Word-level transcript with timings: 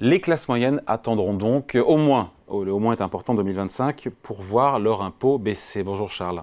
Les 0.00 0.20
classes 0.20 0.48
moyennes 0.48 0.82
attendront 0.88 1.34
donc 1.34 1.76
au 1.76 1.96
moins, 1.96 2.32
au 2.48 2.78
moins 2.80 2.96
est 2.96 3.00
important 3.00 3.34
2025, 3.34 4.08
pour 4.22 4.42
voir 4.42 4.80
leur 4.80 5.02
impôt 5.02 5.38
baisser. 5.38 5.84
Bonjour 5.84 6.10
Charles. 6.10 6.42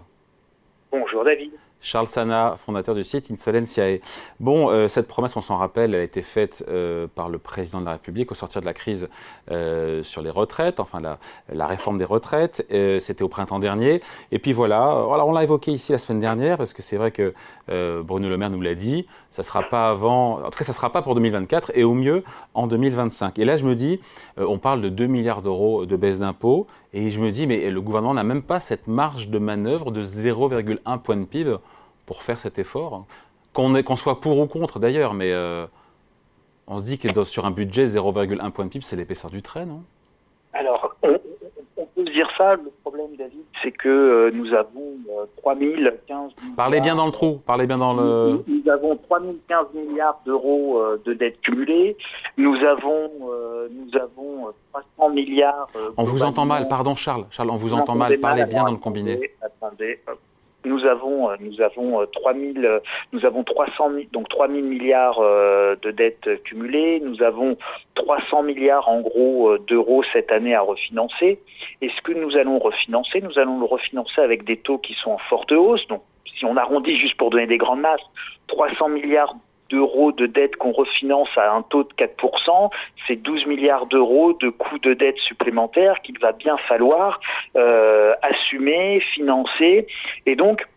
Bonjour 0.89 1.25
David. 1.25 1.51
Charles 1.81 2.07
Sana, 2.07 2.57
fondateur 2.63 2.93
du 2.93 3.03
site 3.03 3.31
Insolentiae. 3.31 4.01
Bon, 4.39 4.69
euh, 4.69 4.87
cette 4.87 5.07
promesse, 5.07 5.35
on 5.35 5.41
s'en 5.41 5.57
rappelle, 5.57 5.95
elle 5.95 6.01
a 6.01 6.03
été 6.03 6.21
faite 6.21 6.63
euh, 6.69 7.07
par 7.13 7.27
le 7.27 7.39
président 7.39 7.79
de 7.79 7.85
la 7.85 7.93
République 7.93 8.31
au 8.31 8.35
sortir 8.35 8.61
de 8.61 8.67
la 8.67 8.73
crise 8.73 9.09
euh, 9.49 10.03
sur 10.03 10.21
les 10.21 10.29
retraites, 10.29 10.79
enfin 10.79 10.99
la, 11.01 11.65
réforme 11.65 11.97
des 11.97 12.05
retraites. 12.05 12.65
C'était 12.99 13.23
au 13.23 13.29
printemps 13.29 13.59
dernier. 13.59 14.01
Et 14.31 14.37
puis 14.37 14.53
voilà, 14.53 14.83
alors 14.91 15.27
on 15.27 15.31
l'a 15.31 15.43
évoqué 15.43 15.71
ici 15.71 15.91
la 15.91 15.97
semaine 15.97 16.19
dernière 16.19 16.57
parce 16.57 16.73
que 16.73 16.81
c'est 16.81 16.97
vrai 16.97 17.11
que 17.11 17.33
Bruno 17.67 18.29
Le 18.29 18.37
Maire 18.37 18.49
nous 18.49 18.61
l'a 18.61 18.75
dit. 18.75 19.07
Ça 19.29 19.43
sera 19.43 19.63
pas 19.63 19.89
avant, 19.89 20.43
en 20.43 20.49
tout 20.49 20.59
cas, 20.59 20.65
ça 20.65 20.73
sera 20.73 20.91
pas 20.91 21.01
pour 21.01 21.15
2024 21.15 21.71
et 21.73 21.83
au 21.83 21.93
mieux 21.93 22.23
en 22.53 22.67
2025. 22.67 23.39
Et 23.39 23.45
là, 23.45 23.55
je 23.55 23.65
me 23.65 23.75
dis, 23.75 24.01
on 24.37 24.57
parle 24.57 24.81
de 24.81 24.89
2 24.89 25.07
milliards 25.07 25.41
d'euros 25.41 25.85
de 25.85 25.95
baisse 25.95 26.19
d'impôts 26.19 26.67
et 26.93 27.11
je 27.11 27.19
me 27.21 27.31
dis, 27.31 27.47
mais 27.47 27.69
le 27.69 27.81
gouvernement 27.81 28.13
n'a 28.13 28.25
même 28.25 28.43
pas 28.43 28.59
cette 28.59 28.87
marge 28.87 29.29
de 29.29 29.39
manœuvre 29.39 29.91
de 29.91 30.03
0,1 30.03 30.99
point 30.99 31.15
de 31.15 31.23
PIB 31.23 31.55
pour 32.05 32.23
faire 32.23 32.39
cet 32.39 32.59
effort. 32.59 33.05
Qu'on 33.53 33.95
soit 33.97 34.21
pour 34.21 34.39
ou 34.39 34.47
contre 34.47 34.79
d'ailleurs, 34.79 35.13
mais 35.13 35.31
euh, 35.31 35.65
on 36.67 36.79
se 36.79 36.85
dit 36.85 36.97
que 36.97 37.23
sur 37.25 37.45
un 37.45 37.51
budget 37.51 37.85
0,1 37.85 38.51
point 38.51 38.65
de 38.65 38.69
PIB, 38.69 38.85
c'est 38.85 38.95
l'épaisseur 38.95 39.29
du 39.29 39.41
trait, 39.41 39.65
non? 39.65 39.83
Alors, 40.53 40.95
on, 41.03 41.85
peut 41.95 42.03
dire 42.03 42.29
ça. 42.37 42.55
Le 42.55 42.71
problème, 42.81 43.15
David, 43.17 43.43
c'est 43.61 43.71
que 43.71 43.89
euh, 43.89 44.31
nous 44.33 44.53
avons 44.53 44.97
3015 45.41 46.31
euh, 46.31 46.45
Parlez 46.55 46.79
bien 46.79 46.95
dans 46.95 47.05
le 47.05 47.11
trou, 47.11 47.41
parlez 47.45 47.67
bien 47.67 47.77
dans 47.77 47.93
le... 47.93 48.43
Nous, 48.47 48.71
avons 48.71 48.95
3015 48.95 49.67
milliards 49.73 50.21
d'euros 50.25 50.81
de 51.03 51.13
dettes 51.13 51.41
cumulées. 51.41 51.97
Nous 52.37 52.55
avons, 52.55 53.11
nous 53.69 53.99
avons 53.99 54.53
300 54.97 55.13
milliards... 55.13 55.67
on 55.97 56.03
vous 56.03 56.23
entend 56.23 56.45
mal, 56.45 56.67
pardon 56.69 56.95
Charles. 56.95 57.25
Charles, 57.31 57.49
on 57.49 57.57
vous 57.57 57.73
entend 57.73 57.95
mal. 57.95 58.17
Parlez 58.19 58.45
bien 58.45 58.63
dans 58.63 58.71
le 58.71 58.77
combiné. 58.77 59.31
Attendez, 59.41 59.99
nous 60.65 60.85
avons 60.85 61.29
euh, 61.29 61.35
nous 61.39 61.61
avons 61.61 62.05
3000 62.05 62.65
euh, 62.65 62.69
euh, 62.71 62.79
nous 63.13 63.25
avons 63.25 63.43
300 63.43 63.91
donc 64.11 64.29
3000 64.29 64.63
milliards 64.63 65.19
de 65.19 65.91
dettes 65.91 66.43
cumulées, 66.43 67.01
nous 67.03 67.21
avons 67.23 67.57
300 67.95 68.43
milliards 68.43 68.87
en 68.87 69.01
gros 69.01 69.57
d'euros 69.57 70.03
cette 70.13 70.31
année 70.31 70.55
à 70.55 70.61
refinancer. 70.61 71.39
Et 71.81 71.89
ce 71.89 72.01
que 72.01 72.13
nous 72.13 72.37
allons 72.37 72.59
refinancer, 72.59 73.21
nous 73.21 73.37
allons 73.39 73.59
le 73.59 73.65
refinancer 73.65 74.21
avec 74.21 74.43
des 74.43 74.57
taux 74.57 74.77
qui 74.77 74.93
sont 74.93 75.11
en 75.11 75.17
forte 75.17 75.51
hausse. 75.51 75.85
Donc 75.87 76.03
si 76.37 76.45
on 76.45 76.57
arrondit 76.57 76.97
juste 76.97 77.17
pour 77.17 77.29
donner 77.29 77.47
des 77.47 77.57
grandes 77.57 77.81
masses, 77.81 78.01
300 78.47 78.89
milliards 78.89 79.35
d'euros 79.71 80.11
de 80.11 80.25
dette 80.25 80.55
qu'on 80.57 80.71
refinance 80.71 81.29
à 81.37 81.51
un 81.51 81.61
taux 81.63 81.83
de 81.83 81.93
4%, 81.97 82.69
c'est 83.07 83.15
12 83.15 83.45
milliards 83.47 83.85
d'euros 83.87 84.33
de 84.33 84.49
coûts 84.49 84.79
de 84.79 84.93
dette 84.93 85.17
supplémentaires 85.17 86.01
qu'il 86.01 86.19
va 86.19 86.33
bien 86.33 86.57
falloir 86.67 87.19
euh, 87.55 88.13
assumer, 88.21 89.01
financer. 89.13 89.87
Et 90.25 90.35
donc, 90.35 90.67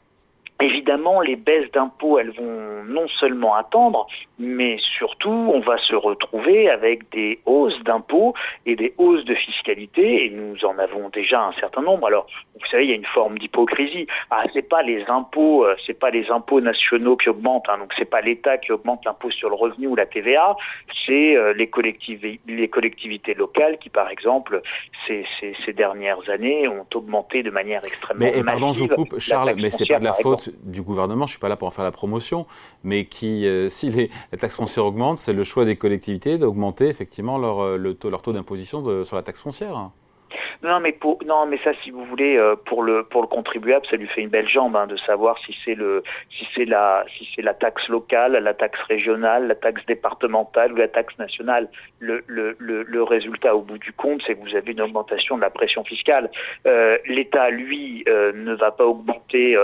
Évidemment, 0.61 1.21
les 1.21 1.35
baisses 1.35 1.71
d'impôts, 1.73 2.19
elles 2.19 2.31
vont 2.31 2.85
non 2.85 3.09
seulement 3.19 3.57
attendre, 3.57 4.07
mais 4.39 4.79
surtout, 4.97 5.51
on 5.53 5.59
va 5.59 5.79
se 5.79 5.97
retrouver 5.97 6.71
avec 6.71 7.11
des 7.11 7.41
hausses 7.45 7.83
d'impôts 7.83 8.35
et 8.65 8.77
des 8.77 8.95
hausses 8.99 9.25
de 9.25 9.35
fiscalité, 9.35 10.27
et 10.27 10.31
nous 10.31 10.65
en 10.65 10.79
avons 10.79 11.09
déjà 11.09 11.43
un 11.43 11.53
certain 11.55 11.83
nombre. 11.83 12.07
Alors, 12.07 12.27
vous 12.55 12.67
savez, 12.71 12.85
il 12.85 12.91
y 12.91 12.93
a 12.93 12.97
une 12.97 13.05
forme 13.05 13.37
d'hypocrisie. 13.39 14.07
Ah, 14.31 14.45
c'est 14.53 14.69
pas 14.69 14.83
les 14.83 15.05
impôts, 15.09 15.65
euh, 15.65 15.75
c'est 15.87 15.99
pas 15.99 16.11
les 16.11 16.31
impôts 16.31 16.61
nationaux 16.61 17.17
qui 17.17 17.29
augmentent, 17.31 17.69
hein, 17.69 17.79
donc 17.79 17.93
c'est 17.99 18.09
pas 18.09 18.21
l'État 18.21 18.57
qui 18.59 18.71
augmente 18.71 19.05
l'impôt 19.05 19.33
sur 19.33 19.49
le 19.49 19.57
revenu 19.57 19.89
ou 19.89 19.97
la 19.97 20.07
TVA, 20.07 20.57
c'est 21.05 21.37
euh, 21.37 21.53
les, 21.53 21.67
collectivités, 21.67 22.41
les 22.47 22.69
collectivités 22.69 23.35
locales 23.35 23.79
qui, 23.79 23.91
par 23.91 24.09
exemple, 24.09 24.63
ces, 25.07 25.27
ces, 25.41 25.55
ces, 25.67 25.73
dernières 25.73 26.31
années, 26.31 26.69
ont 26.69 26.87
augmenté 26.95 27.43
de 27.43 27.51
manière 27.51 27.85
extrêmement 27.85 28.25
mais, 28.25 28.45
pardon, 28.45 28.73
je 28.73 28.85
vous 28.85 28.89
coupe, 28.89 29.19
Charles, 29.19 29.55
mais 29.57 29.71
c'est 29.71 29.87
pas 29.87 29.99
de 29.99 30.05
la 30.05 30.13
faute 30.15 30.44
du 30.63 30.83
gouvernement, 30.83 31.27
je 31.27 31.33
suis 31.33 31.41
pas 31.41 31.49
là 31.49 31.57
pour 31.57 31.69
en 31.69 31.71
faire 31.71 31.85
la 31.85 31.93
promotion, 31.93 32.47
mais 32.83 33.07
qui, 33.07 33.47
euh, 33.47 33.69
si 33.71 33.91
les, 33.91 34.11
la 34.33 34.39
taxe 34.39 34.57
foncière 34.57 34.87
augmente, 34.87 35.19
c'est 35.19 35.33
le 35.33 35.45
choix 35.45 35.65
des 35.65 35.77
collectivités 35.77 36.39
d'augmenter 36.39 36.89
effectivement 36.89 37.39
leur, 37.39 37.63
euh, 37.63 37.93
taux, 37.95 38.11
leur 38.11 38.23
taux 38.23 38.33
d'imposition 38.33 39.05
sur 39.05 39.17
la 39.17 39.23
taxe 39.23 39.41
foncière. 39.41 39.91
Non, 40.63 40.81
mais 40.81 40.93
pour, 40.93 41.19
non, 41.25 41.47
mais 41.47 41.59
ça, 41.65 41.73
si 41.83 41.91
vous 41.91 42.05
voulez, 42.05 42.37
euh, 42.37 42.57
pour 42.57 42.83
le 42.83 43.05
pour 43.05 43.23
le 43.23 43.29
contribuable, 43.29 43.85
ça 43.91 43.97
lui 43.97 44.07
fait 44.09 44.23
une 44.23 44.29
belle 44.29 44.49
jambe 44.49 44.77
hein, 44.77 44.87
de 44.87 44.97
savoir 44.97 45.39
si 45.45 45.57
c'est 45.65 45.75
le 45.75 46.03
si 46.31 46.47
c'est 46.55 46.65
la 46.65 47.05
si 47.17 47.29
c'est 47.35 47.43
la 47.43 47.55
taxe 47.55 47.89
locale, 47.89 48.33
la 48.33 48.55
taxe 48.55 48.81
régionale, 48.89 49.49
la 49.49 49.55
taxe 49.55 49.85
départementale 49.87 50.73
ou 50.73 50.77
la 50.77 50.89
taxe 50.89 51.17
nationale. 51.19 51.69
Le 52.01 52.25
le 52.29 53.03
résultat 53.03 53.55
au 53.55 53.63
bout 53.63 53.79
du 53.79 53.93
compte, 53.93 54.23
c'est 54.27 54.35
que 54.35 54.41
vous 54.41 54.57
avez 54.57 54.73
une 54.73 54.81
augmentation 54.81 55.37
de 55.37 55.43
la 55.43 55.51
pression 55.51 55.85
fiscale. 55.85 56.31
Euh, 56.67 56.99
L'État, 57.07 57.51
lui, 57.51 58.05
euh, 58.09 58.33
ne 58.35 58.55
va 58.55 58.71
pas 58.71 58.85
augmenter 58.85 59.57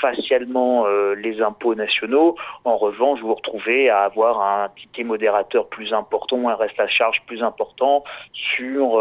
facialement 0.00 0.86
les 1.16 1.40
impôts 1.40 1.74
nationaux. 1.74 2.36
En 2.64 2.76
revanche, 2.76 3.20
vous 3.20 3.28
vous 3.28 3.34
retrouvez 3.34 3.88
à 3.88 4.00
avoir 4.00 4.40
un 4.40 4.68
ticket 4.70 5.04
modérateur 5.04 5.68
plus 5.68 5.92
important, 5.92 6.48
un 6.48 6.56
reste 6.56 6.78
à 6.80 6.88
charge 6.88 7.22
plus 7.26 7.42
important 7.42 8.04
sur 8.32 9.00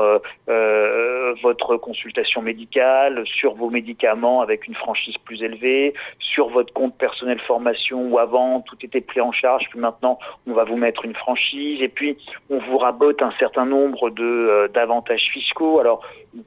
votre 1.42 1.78
consultation 1.78 2.42
médicale, 2.42 3.24
sur 3.26 3.54
vos 3.56 3.70
médicaments 3.70 4.42
avec 4.42 4.68
une 4.68 4.76
franchise 4.76 5.16
plus 5.26 5.42
élevée, 5.44 5.94
sur 6.20 6.50
votre 6.50 6.74
compte 6.74 6.96
personnel 6.98 7.40
formation 7.40 8.08
où 8.08 8.20
avant 8.20 8.62
tout 8.62 8.78
était 8.84 9.02
pris 9.02 9.22
en 9.22 9.32
charge, 9.32 9.66
puis 9.70 9.80
maintenant 9.80 10.20
on 10.48 10.54
va 10.54 10.64
vous 10.64 10.78
mettre 10.78 11.06
une 11.06 11.16
franchise 11.16 11.82
et 11.82 11.90
puis 11.90 12.18
on 12.50 12.60
vous 12.60 12.78
rabote 12.78 13.22
un 13.22 13.34
certain 13.40 13.66
nombre 13.66 14.10
de 14.10 14.24
euh, 14.24 14.68
d'avantages 14.68 15.30
fiscaux. 15.34 15.80
Alors 15.80 16.02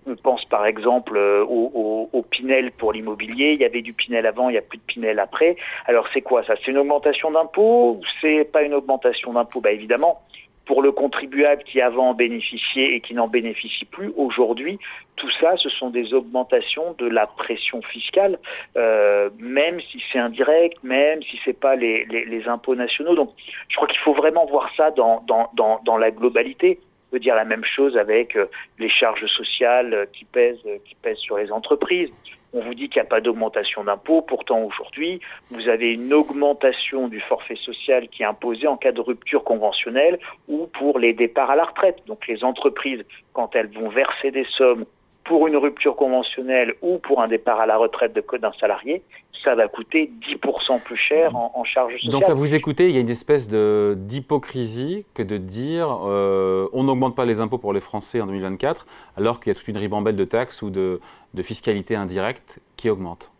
on 0.07 0.17
pense 0.17 0.45
par 0.47 0.67
exemple 0.67 1.17
euh, 1.17 1.45
au, 1.45 2.25
Pinel 2.31 2.73
pour 2.73 2.93
l'immobilier. 2.93 3.53
Il 3.55 3.61
y 3.61 3.65
avait 3.65 3.83
du 3.83 3.93
Pinel 3.93 4.27
avant, 4.27 4.49
il 4.49 4.53
n'y 4.53 4.59
a 4.59 4.63
plus 4.63 4.79
de 4.79 4.85
Pinel 4.85 5.19
après. 5.19 5.57
Alors 5.87 6.07
c'est 6.15 6.23
quoi 6.23 6.45
ça? 6.45 6.55
C'est 6.65 6.71
une 6.71 6.79
augmentation 6.79 7.31
d'impôt 7.31 7.99
ou 7.99 8.01
c'est 8.21 8.45
pas 8.51 8.63
une 8.63 8.75
augmentation 8.75 9.33
d'impôt 9.33 9.61
Bah 9.61 9.73
évidemment, 9.73 10.23
pour 10.67 10.83
le 10.83 10.93
contribuable 10.93 11.63
qui 11.65 11.81
avant 11.81 12.11
en 12.11 12.15
bénéficiait 12.15 12.95
et 12.95 13.01
qui 13.01 13.15
n'en 13.15 13.29
bénéficie 13.29 13.85
plus 13.85 14.13
aujourd'hui, 14.17 14.79
tout 15.17 15.31
ça, 15.41 15.57
ce 15.57 15.69
sont 15.69 15.91
des 15.91 16.15
augmentations 16.15 16.95
de 16.99 17.07
la 17.07 17.27
pression 17.27 17.83
fiscale, 17.83 18.39
euh, 18.77 19.31
même 19.39 19.81
si 19.81 20.03
c'est 20.13 20.19
indirect, 20.19 20.83
même 20.83 21.23
si 21.23 21.39
c'est 21.45 21.59
pas 21.59 21.77
les, 21.77 22.43
impôts 22.47 22.75
nationaux. 22.75 23.15
Donc, 23.15 23.31
je 23.69 23.77
crois 23.77 23.89
qu'il 23.89 24.01
faut 24.01 24.15
vraiment 24.15 24.47
voir 24.47 24.71
ça 24.77 24.91
dans, 24.91 25.99
la 25.99 26.11
globalité. 26.11 26.81
Peut 27.11 27.19
dire 27.19 27.35
la 27.35 27.45
même 27.45 27.65
chose 27.65 27.99
avec 27.99 28.37
euh, 28.37 28.47
les 28.79 28.89
charges 28.89 29.27
sociales 29.27 30.09
qui 30.15 30.25
pèsent, 30.25 30.67
qui 30.87 30.95
pèsent 30.95 31.19
sur 31.19 31.37
les 31.37 31.53
entreprises 31.53 32.11
on 32.53 32.61
vous 32.61 32.75
dit 32.75 32.89
qu'il 32.89 33.01
n'y 33.01 33.07
a 33.07 33.11
pas 33.11 33.21
d'augmentation 33.21 33.85
d'impôts, 33.85 34.23
pourtant 34.23 34.63
aujourd'hui, 34.63 35.21
vous 35.51 35.69
avez 35.69 35.93
une 35.93 36.13
augmentation 36.13 37.09
du 37.09 37.21
forfait 37.21 37.57
social 37.57 38.09
qui 38.09 38.23
est 38.23 38.27
imposée 38.27 38.67
en 38.67 38.77
cas 38.77 38.93
de 38.93 39.01
rupture 39.01 39.45
conventionnelle 39.45 40.19
ou 40.49 40.67
pour 40.67 40.99
les 40.99 41.15
départs 41.15 41.51
à 41.51 41.57
la 41.57 41.65
retraite. 41.65 41.99
Donc 42.07 42.27
les 42.27 42.45
entreprises, 42.45 43.05
quand 43.33 43.55
elles 43.57 43.69
vont 43.69 43.89
verser 43.89 44.31
des 44.31 44.47
sommes 44.57 44.85
pour 45.25 45.47
une 45.47 45.57
rupture 45.57 45.97
conventionnelle 45.97 46.75
ou 46.83 46.99
pour 46.99 47.21
un 47.21 47.29
départ 47.29 47.61
à 47.61 47.67
la 47.67 47.77
retraite 47.77 48.13
d'un 48.13 48.53
salarié, 48.61 49.03
ça 49.45 49.55
va 49.55 49.69
coûter 49.69 50.11
10% 50.29 50.81
plus 50.83 50.97
cher 50.97 51.35
en, 51.35 51.65
charges 51.65 51.95
sociales. 51.95 52.13
Donc 52.13 52.25
à 52.25 52.35
vous 52.35 52.55
écouter, 52.55 52.89
il 52.89 52.95
y 52.95 52.99
a 52.99 53.01
une 53.01 53.09
espèce 53.09 53.49
d'hypocrisie 53.49 55.05
que 55.15 55.23
de 55.23 55.37
dire 55.37 55.99
euh, 56.05 56.69
on 56.73 56.85
n'augmente 56.85 57.17
pas 57.17 57.25
les 57.25 57.41
impôts 57.41 57.59
pour 57.59 57.73
les 57.73 57.81
Français 57.81 58.21
en 58.21 58.27
2024 58.27 58.87
alors 59.17 59.41
qu'il 59.41 59.53
y 59.53 59.57
a 59.57 59.59
toute 59.59 59.69
une 59.69 59.77
ribambelle 59.77 60.17
de 60.17 60.25
taxes 60.25 60.63
ou 60.63 60.71
de, 60.71 61.01
de 61.35 61.43
fiscalité 61.43 61.97
indirecte 61.97 62.61
qui 62.77 62.89
augmente. 62.91 63.33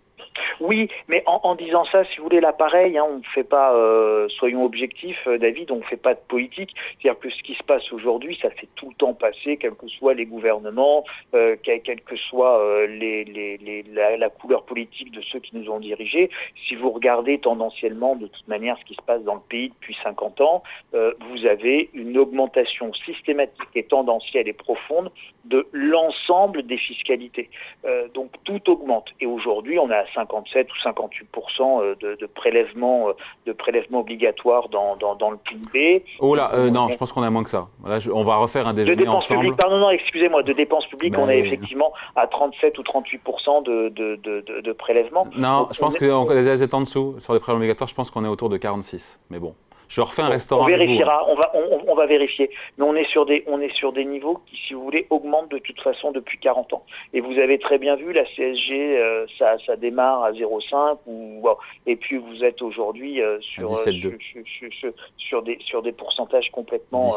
Oui, 0.61 0.89
mais 1.09 1.23
en, 1.27 1.41
en, 1.43 1.55
disant 1.55 1.85
ça, 1.87 2.05
si 2.05 2.19
vous 2.19 2.25
voulez, 2.25 2.41
l'appareil, 2.41 2.99
hein, 2.99 3.07
on 3.09 3.19
ne 3.19 3.25
fait 3.35 3.45
pas, 3.45 3.75
euh, 3.75 4.29
soyons 4.29 4.65
objectifs, 4.65 5.27
euh, 5.27 5.39
David, 5.39 5.71
on 5.71 5.77
ne 5.77 5.83
fait 5.83 5.97
pas 5.97 6.15
de 6.15 6.21
politique. 6.29 6.75
C'est-à-dire 7.01 7.21
que 7.21 7.31
ce 7.31 7.43
qui 7.43 7.55
se 7.55 7.63
passe 7.63 7.93
aujourd'hui, 7.93 8.39
ça 8.41 8.49
s'est 8.51 8.69
tout 8.77 8.89
le 8.89 8.95
temps 8.95 9.15
passé, 9.15 9.57
quels 9.57 9.75
que 9.75 9.89
soient 9.89 10.15
les 10.15 10.27
gouvernements, 10.27 11.05
euh, 11.35 11.57
quelle 11.63 12.01
que 12.01 12.17
soit 12.17 12.59
euh, 12.61 12.87
les, 12.87 13.25
les, 13.25 13.57
les, 13.59 13.83
la, 13.83 14.29
couleur 14.31 14.65
politique 14.65 15.11
de 15.13 15.21
ceux 15.21 15.41
qui 15.41 15.57
nous 15.57 15.71
ont 15.71 15.81
dirigés. 15.81 16.31
Si 16.67 16.75
vous 16.75 16.91
regardez 16.91 17.39
tendanciellement, 17.39 18.17
de 18.17 18.27
toute 18.27 18.49
manière, 18.49 18.77
ce 18.79 18.85
qui 18.85 18.95
se 18.95 19.03
passe 19.03 19.23
dans 19.23 19.35
le 19.35 19.41
pays 19.49 19.69
depuis 19.71 19.97
50 20.03 20.41
ans, 20.41 20.63
euh, 20.95 21.13
vous 21.29 21.47
avez 21.47 21.91
une 21.95 22.17
augmentation 22.19 22.93
systématique 22.95 23.69
et 23.75 23.85
tendancielle 23.85 24.49
et 24.49 24.53
profonde 24.53 25.11
de 25.45 25.67
l'ensemble 25.73 26.63
des 26.63 26.79
fiscalités. 26.79 27.51
Euh, 27.85 28.09
donc 28.15 28.31
tout 28.45 28.71
augmente. 28.71 29.11
Et 29.21 29.27
aujourd'hui, 29.27 29.79
on 29.79 29.91
est 29.91 29.95
à 29.95 30.07
57 30.47 30.69
ou 30.71 30.83
58 30.83 31.29
euh, 31.61 31.95
de, 32.01 32.17
de 32.21 32.27
prélèvements 32.27 33.09
euh, 33.09 33.13
de 33.47 33.53
prélèvements 33.53 34.01
obligatoires 34.01 34.69
dans, 34.69 34.97
dans, 34.97 35.15
dans 35.15 35.31
le 35.31 35.37
PIB. 35.37 36.05
Oh 36.21 36.35
là, 36.35 36.51
euh, 36.55 36.71
non, 36.71 36.89
je 36.91 36.97
pense 36.97 37.13
qu'on 37.13 37.23
a 37.23 37.31
moins 37.31 37.45
que 37.45 37.51
ça. 37.51 37.69
Là, 37.85 37.99
je, 38.01 38.11
on 38.11 38.25
va 38.25 38.37
refaire 38.37 38.67
un 38.67 38.75
déjeuner 38.75 38.97
de 38.97 39.01
dépenses 39.01 39.25
ensemble. 39.25 39.41
Publiques, 39.41 39.61
pardon, 39.61 39.79
non, 39.79 39.91
excusez-moi, 39.91 40.43
de 40.43 40.53
dépenses 40.53 40.87
publiques, 40.87 41.17
on 41.19 41.29
est 41.29 41.39
effectivement 41.39 41.93
à 42.17 42.27
37 42.27 42.79
ou 42.79 42.83
38 42.83 43.23
de, 43.65 43.89
de, 43.89 44.17
de, 44.17 44.61
de 44.61 44.73
prélèvements. 44.73 45.27
Non, 45.37 45.61
Donc, 45.61 45.75
je 45.75 45.81
pense 45.81 45.97
qu'on 45.97 46.05
est 46.05 46.75
en 46.75 46.81
dessous 46.81 47.17
sur 47.19 47.35
les 47.35 47.41
prélèvements 47.41 47.63
obligatoires. 47.63 47.89
Je 47.89 47.95
pense 47.95 48.11
qu'on 48.11 48.25
est 48.25 48.29
autour 48.29 48.49
de 48.49 48.57
46. 48.57 49.21
Mais 49.31 49.39
bon. 49.39 49.55
Je 49.93 50.01
refais 50.01 50.23
un 50.23 50.31
restaurant. 50.31 50.63
On 50.63 50.67
vérifiera, 50.67 51.27
on 51.29 51.35
va, 51.35 51.53
on, 51.87 51.95
va 51.95 52.07
vérifier. 52.07 52.49
Mais 52.79 52.85
on 52.85 52.95
est 52.95 53.07
sur 53.11 53.27
des, 53.27 53.45
on 53.47 53.61
est 53.61 53.75
sur 53.77 53.93
des 53.93 54.07
niveaux 54.07 54.41
qui, 54.47 54.57
si 54.57 54.73
vous 54.73 54.83
voulez, 54.83 55.07
augmentent 55.11 55.51
de 55.51 55.59
toute 55.59 55.79
façon 55.83 56.13
depuis 56.13 56.39
40 56.39 56.73
ans. 56.73 56.87
Et 57.13 57.21
vous 57.21 57.39
avez 57.39 57.59
très 57.59 57.77
bien 57.77 57.97
vu, 57.97 58.15
la 58.15 58.25
CSG, 58.25 58.73
euh, 58.73 59.27
ça, 59.39 59.57
ça 59.67 59.77
démarre 59.77 60.25
à 60.25 60.33
0,5 60.33 60.97
ou 61.07 61.47
et 61.85 61.97
puis 61.97 62.17
vous 62.17 62.43
êtes 62.43 62.63
aujourd'hui 62.63 63.21
euh, 63.21 63.39
sur, 63.43 63.69
sur, 63.81 63.91
sur, 63.91 64.93
sur, 65.19 65.43
des 65.43 65.59
sur 65.61 65.83
des 65.83 65.93
pourcentages 65.93 66.51
complètement 66.53 67.13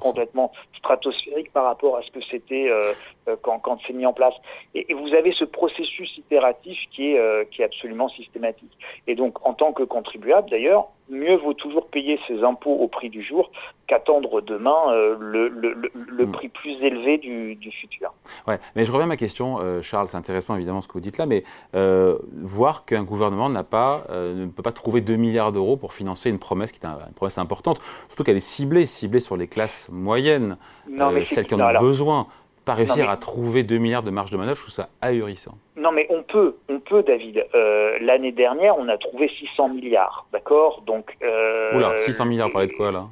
complètement 0.00 0.52
stratosphériques 0.78 1.52
par 1.52 1.64
rapport 1.66 1.98
à 1.98 2.02
ce 2.02 2.10
que 2.10 2.24
c'était 2.30 2.68
quand, 3.42 3.58
quand 3.58 3.78
c'est 3.86 3.92
mis 3.92 4.06
en 4.06 4.12
place. 4.12 4.34
Et, 4.74 4.90
et, 4.90 4.94
vous 4.94 5.14
avez 5.14 5.32
ce 5.32 5.44
processus 5.44 6.16
itératif 6.18 6.78
qui 6.90 7.12
est 7.12 7.50
qui 7.50 7.62
est 7.62 7.64
absolument 7.64 8.08
systématique. 8.08 8.76
Et 9.06 9.14
donc, 9.14 9.44
en 9.46 9.54
tant 9.54 9.72
que 9.72 9.82
contribuable, 9.82 10.50
d'ailleurs, 10.50 10.88
mieux 11.12 11.36
vaut 11.36 11.54
toujours 11.54 11.86
payer 11.88 12.18
ses 12.26 12.42
impôts 12.42 12.74
au 12.74 12.88
prix 12.88 13.10
du 13.10 13.22
jour 13.22 13.50
qu'attendre 13.86 14.40
demain 14.40 14.90
euh, 14.90 15.16
le, 15.20 15.48
le, 15.48 15.74
le, 15.92 16.26
hmm. 16.26 16.32
prix 16.32 16.48
plus 16.48 16.72
élevé 16.82 17.18
du, 17.18 17.54
du, 17.56 17.70
futur. 17.70 18.12
Ouais, 18.46 18.58
mais 18.74 18.84
je 18.84 18.92
reviens 18.92 19.04
à 19.04 19.08
ma 19.08 19.16
question, 19.16 19.58
euh, 19.60 19.82
Charles, 19.82 20.08
c'est 20.08 20.16
intéressant 20.16 20.56
évidemment 20.56 20.80
ce 20.80 20.88
que 20.88 20.94
vous 20.94 21.00
dites 21.00 21.18
là, 21.18 21.26
mais 21.26 21.44
euh, 21.74 22.18
voir 22.32 22.84
qu'un 22.84 23.04
gouvernement 23.04 23.50
n'a 23.50 23.64
pas, 23.64 24.04
ne 24.10 24.46
peut 24.46 24.62
pas 24.62 24.72
trouver 24.72 25.00
2 25.00 25.16
milliards 25.16 25.52
d'euros 25.52 25.76
pour 25.76 25.92
financer 25.92 26.30
une 26.30 26.38
promesse 26.38 26.72
qui 26.72 26.80
est 26.82 26.86
une 26.86 27.14
promesse 27.14 27.38
importante, 27.38 27.80
surtout 28.08 28.24
qu'elle 28.24 28.36
est 28.36 28.40
ciblée, 28.40 28.86
ciblée 28.86 29.20
sur 29.20 29.36
les 29.36 29.48
classes 29.48 29.88
moyennes, 29.90 30.56
celles 31.24 31.46
qui 31.46 31.54
en 31.54 31.60
ont 31.60 31.80
besoin 31.80 32.26
pas 32.64 32.74
réussir 32.74 33.08
à 33.10 33.16
trouver 33.16 33.62
2 33.62 33.78
milliards 33.78 34.02
de 34.02 34.10
marge 34.10 34.30
de 34.30 34.36
manœuvre, 34.36 34.56
je 34.56 34.62
trouve 34.62 34.74
ça 34.74 34.88
ahurissant. 35.00 35.54
Non, 35.76 35.92
mais 35.92 36.06
on 36.10 36.22
peut, 36.22 36.56
on 36.68 36.80
peut, 36.80 37.02
David. 37.02 37.44
Euh, 37.54 37.98
l'année 38.00 38.32
dernière, 38.32 38.78
on 38.78 38.88
a 38.88 38.98
trouvé 38.98 39.28
600 39.28 39.70
milliards, 39.70 40.26
d'accord? 40.32 40.82
Donc. 40.86 41.16
Euh, 41.22 41.76
Oula, 41.76 41.98
600 41.98 42.26
milliards, 42.26 42.48
vous 42.48 42.52
parlez 42.52 42.68
de 42.68 42.74
quoi 42.74 42.92
là? 42.92 43.06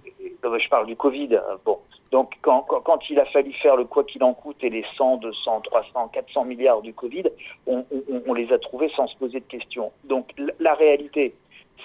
Euh, 0.44 0.58
Je 0.58 0.68
parle 0.68 0.86
du 0.86 0.96
Covid. 0.96 1.40
Bon, 1.64 1.78
donc 2.12 2.32
quand, 2.42 2.62
quand, 2.62 2.98
il 3.08 3.18
a 3.20 3.24
fallu 3.26 3.52
faire 3.54 3.76
le 3.76 3.84
quoi 3.84 4.04
qu'il 4.04 4.22
en 4.24 4.34
coûte 4.34 4.56
et 4.62 4.70
les 4.70 4.84
100, 4.96 5.18
200, 5.18 5.60
300, 5.62 6.10
400 6.12 6.44
milliards 6.44 6.82
du 6.82 6.92
Covid, 6.92 7.24
on, 7.66 7.84
on, 7.92 8.22
on 8.26 8.34
les 8.34 8.52
a 8.52 8.58
trouvés 8.58 8.90
sans 8.96 9.06
se 9.06 9.16
poser 9.16 9.40
de 9.40 9.44
questions. 9.44 9.92
Donc 10.04 10.28
la 10.58 10.74
réalité, 10.74 11.34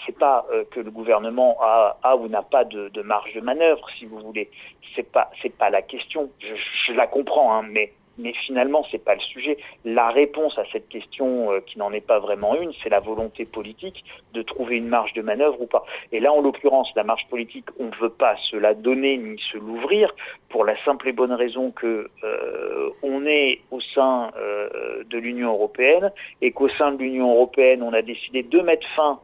c'est 0.05 0.17
pas 0.17 0.45
euh, 0.51 0.63
que 0.71 0.79
le 0.79 0.91
gouvernement 0.91 1.57
a, 1.61 1.97
a 2.03 2.15
ou 2.15 2.27
n'a 2.27 2.41
pas 2.41 2.63
de, 2.63 2.89
de, 2.89 3.01
marge 3.01 3.33
de 3.33 3.41
manœuvre, 3.41 3.87
si 3.97 4.05
vous 4.05 4.19
voulez. 4.19 4.49
C'est 4.95 5.11
pas 5.11 5.29
c'est 5.41 5.55
pas 5.55 5.69
la 5.69 5.81
question. 5.81 6.29
Je, 6.39 6.93
la 6.93 7.07
comprends, 7.07 7.53
hein, 7.53 7.65
mais 7.69 7.91
mais 8.17 8.33
finalement 8.45 8.85
c'est 8.91 9.03
pas 9.03 9.15
le 9.15 9.21
sujet. 9.21 9.57
La 9.83 10.09
réponse 10.09 10.57
à 10.57 10.63
cette 10.71 10.87
question 10.87 11.51
euh, 11.51 11.59
qui 11.59 11.77
n'en 11.77 11.91
est 11.91 12.05
pas 12.05 12.19
vraiment 12.19 12.55
une, 12.55 12.71
c'est 12.81 12.89
la 12.89 13.01
volonté 13.01 13.45
politique 13.45 14.05
de 14.33 14.41
trouver 14.41 14.77
une 14.77 14.87
marge 14.87 15.13
de 15.13 15.21
manœuvre 15.21 15.61
ou 15.61 15.65
pas. 15.65 15.83
Et 16.13 16.19
là, 16.19 16.31
en 16.31 16.41
l'occurrence, 16.41 16.89
la 16.95 17.03
marge 17.03 17.27
politique, 17.29 17.65
on 17.79 17.85
ne 17.85 17.95
veut 17.95 18.09
pas 18.09 18.37
se 18.49 18.55
la 18.55 18.73
donner 18.73 19.17
ni 19.17 19.37
se 19.51 19.57
l'ouvrir 19.57 20.13
pour 20.49 20.63
la 20.63 20.81
simple 20.85 21.09
et 21.09 21.11
bonne 21.11 21.33
raison 21.33 21.71
que 21.71 22.09
euh, 22.23 22.89
on 23.03 23.25
est 23.25 23.59
au 23.71 23.81
sein 23.81 24.31
euh, 24.37 25.03
de 25.03 25.17
l'Union 25.17 25.51
européenne 25.51 26.11
et 26.41 26.51
qu'au 26.51 26.69
sein 26.69 26.93
de 26.93 26.99
l'Union 26.99 27.33
européenne, 27.33 27.83
on 27.83 27.91
a 27.91 28.01
décidé 28.01 28.43
de 28.43 28.61
mettre 28.61 28.87
fin 28.95 29.19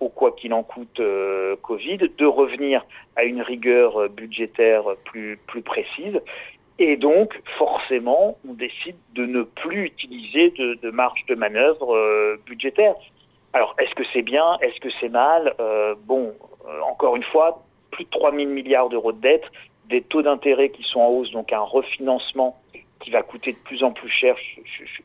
au 0.00 0.08
quoi 0.08 0.32
qu'il 0.32 0.52
en 0.54 0.62
coûte 0.62 1.00
euh, 1.00 1.56
Covid, 1.62 1.98
de 2.16 2.26
revenir 2.26 2.84
à 3.16 3.24
une 3.24 3.42
rigueur 3.42 4.00
euh, 4.00 4.08
budgétaire 4.08 4.84
plus, 5.04 5.38
plus 5.46 5.62
précise. 5.62 6.20
Et 6.78 6.96
donc, 6.96 7.40
forcément, 7.58 8.38
on 8.48 8.54
décide 8.54 8.96
de 9.14 9.26
ne 9.26 9.42
plus 9.42 9.84
utiliser 9.84 10.50
de, 10.50 10.90
marge 10.90 11.24
de 11.28 11.34
manœuvre 11.34 12.38
budgétaire. 12.46 12.94
Alors, 13.52 13.74
est-ce 13.78 13.94
que 13.94 14.02
c'est 14.12 14.22
bien? 14.22 14.58
Est-ce 14.62 14.80
que 14.80 14.88
c'est 14.98 15.10
mal? 15.10 15.54
Bon, 16.06 16.34
encore 16.88 17.14
une 17.14 17.22
fois, 17.24 17.62
plus 17.90 18.04
de 18.04 18.10
3 18.10 18.34
000 18.34 18.50
milliards 18.50 18.88
d'euros 18.88 19.12
de 19.12 19.20
dette, 19.20 19.44
des 19.90 20.00
taux 20.00 20.22
d'intérêt 20.22 20.70
qui 20.70 20.82
sont 20.82 21.00
en 21.00 21.08
hausse, 21.08 21.30
donc 21.30 21.52
un 21.52 21.60
refinancement 21.60 22.56
qui 23.00 23.10
va 23.10 23.22
coûter 23.22 23.52
de 23.52 23.58
plus 23.58 23.82
en 23.82 23.92
plus 23.92 24.08
cher 24.08 24.36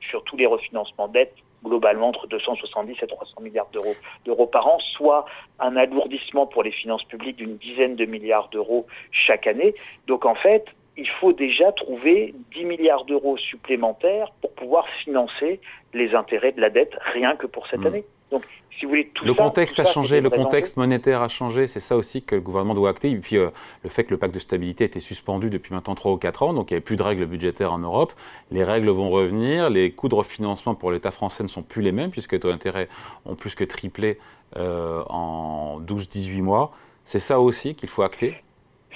sur, 0.09 0.23
tous 0.23 0.38
les 0.38 0.45
refinancements 0.45 1.07
de 1.07 1.13
dette, 1.13 1.35
globalement 1.63 2.09
entre 2.09 2.27
270 2.27 2.95
et 3.01 3.07
300 3.07 3.42
milliards 3.42 3.69
d'euros 3.74 3.95
d'euros 4.25 4.48
par 4.48 4.68
an, 4.68 4.77
soit 4.98 5.25
un 5.59 5.75
alourdissement 5.75 6.45
pour 6.48 6.63
les 6.63 6.71
finances 6.71 7.04
publiques 7.04 7.38
d'une 7.38 7.57
dizaine 7.57 7.95
de 7.95 8.06
milliards 8.06 8.50
d'euros 8.50 8.86
chaque 9.12 9.48
année. 9.48 9.74
Donc 10.07 10.25
en 10.25 10.36
fait, 10.36 10.65
il 10.98 11.07
faut 11.07 11.33
déjà 11.33 11.71
trouver 11.71 12.33
10 12.54 12.65
milliards 12.65 13.06
d'euros 13.06 13.38
supplémentaires 13.38 14.31
pour 14.42 14.51
pouvoir 14.54 14.88
financer 15.04 15.59
les 15.94 16.15
intérêts 16.15 16.51
de 16.51 16.62
la 16.62 16.69
dette 16.69 16.98
rien 17.13 17.36
que 17.36 17.48
pour 17.48 17.68
cette 17.68 17.81
mmh. 17.81 17.88
année. 17.88 18.06
Donc 18.31 18.44
le 18.81 19.33
contexte 19.33 19.79
a 19.79 19.85
changé, 19.85 20.21
le 20.21 20.29
contexte 20.29 20.77
monétaire 20.77 21.21
a 21.21 21.29
changé, 21.29 21.68
c'est 21.68 21.79
ça 21.79 21.97
aussi 21.97 22.21
que 22.21 22.35
le 22.35 22.41
gouvernement 22.41 22.75
doit 22.75 22.89
acter. 22.89 23.09
Et 23.09 23.15
puis 23.18 23.38
euh, 23.38 23.50
le 23.83 23.89
fait 23.89 24.03
que 24.03 24.12
le 24.12 24.18
pacte 24.18 24.33
de 24.33 24.39
stabilité 24.39 24.83
était 24.83 25.00
suspendu 25.00 25.50
depuis 25.50 25.74
maintenant 25.74 25.95
3 25.95 26.12
ou 26.12 26.18
4 26.18 26.44
ans, 26.44 26.53
donc 26.53 26.69
il 26.69 26.74
n'y 26.74 26.77
avait 26.77 26.83
plus 26.83 26.95
de 26.95 27.03
règles 27.03 27.25
budgétaires 27.25 27.74
en 27.74 27.79
Europe. 27.79 28.13
Les 28.51 28.63
règles 28.63 28.89
vont 28.89 29.09
revenir, 29.09 29.69
les 29.69 29.91
coûts 29.91 30.09
de 30.09 30.15
refinancement 30.15 30.75
pour 30.75 30.91
l'État 30.91 31.12
français 31.12 31.44
ne 31.44 31.47
sont 31.47 31.63
plus 31.63 31.81
les 31.81 31.91
mêmes, 31.91 32.12
puisque 32.12 32.33
les 32.33 32.39
taux 32.39 32.50
d'intérêt 32.50 32.88
ont 33.25 33.35
plus 33.35 33.56
que 33.56 33.63
triplé 33.63 34.19
euh, 34.56 35.03
en 35.09 35.81
12-18 35.81 36.41
mois. 36.41 36.71
C'est 37.03 37.19
ça 37.19 37.39
aussi 37.39 37.75
qu'il 37.75 37.89
faut 37.89 38.03
acter? 38.03 38.44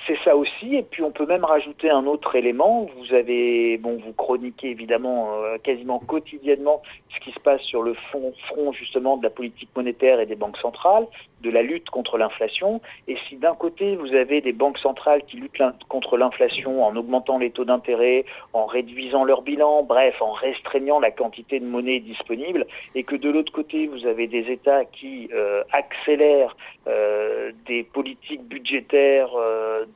C'est 0.07 0.17
ça 0.23 0.35
aussi, 0.35 0.75
et 0.75 0.83
puis 0.83 1.03
on 1.03 1.11
peut 1.11 1.25
même 1.25 1.45
rajouter 1.45 1.89
un 1.89 2.05
autre 2.05 2.35
élément. 2.35 2.87
Vous 2.97 3.13
avez, 3.13 3.77
bon, 3.77 3.99
vous 4.03 4.13
chroniquez 4.13 4.69
évidemment 4.69 5.29
euh, 5.33 5.57
quasiment 5.59 5.99
quotidiennement 5.99 6.81
ce 7.13 7.19
qui 7.19 7.31
se 7.31 7.39
passe 7.39 7.61
sur 7.61 7.83
le 7.83 7.93
front, 7.93 8.33
front 8.47 8.71
justement 8.71 9.17
de 9.17 9.23
la 9.23 9.29
politique 9.29 9.69
monétaire 9.75 10.19
et 10.19 10.25
des 10.25 10.35
banques 10.35 10.57
centrales, 10.57 11.07
de 11.41 11.49
la 11.49 11.61
lutte 11.61 11.89
contre 11.89 12.17
l'inflation. 12.17 12.81
Et 13.07 13.17
si 13.27 13.35
d'un 13.35 13.55
côté 13.55 13.95
vous 13.95 14.13
avez 14.13 14.41
des 14.41 14.53
banques 14.53 14.77
centrales 14.77 15.23
qui 15.23 15.37
luttent 15.37 15.61
contre 15.89 16.17
l'inflation 16.17 16.83
en 16.83 16.95
augmentant 16.95 17.37
les 17.37 17.51
taux 17.51 17.65
d'intérêt, 17.65 18.25
en 18.53 18.65
réduisant 18.65 19.23
leur 19.23 19.41
bilan, 19.41 19.83
bref, 19.83 20.21
en 20.21 20.31
restreignant 20.31 20.99
la 20.99 21.11
quantité 21.11 21.59
de 21.59 21.65
monnaie 21.65 21.99
disponible, 21.99 22.65
et 22.95 23.03
que 23.03 23.15
de 23.15 23.29
l'autre 23.29 23.51
côté 23.51 23.87
vous 23.87 24.05
avez 24.05 24.27
des 24.27 24.51
États 24.51 24.85
qui 24.85 25.29
euh, 25.33 25.63
accélèrent 25.71 26.55
euh, 26.87 27.51
des 27.65 27.83
politiques 27.83 28.43
budgétaires 28.43 29.29